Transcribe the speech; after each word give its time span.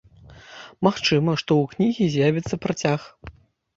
Магчыма, 0.87 1.31
што 1.43 1.51
ў 1.57 1.63
кнігі 1.75 2.05
з'явіцца 2.17 2.55
працяг. 2.65 2.99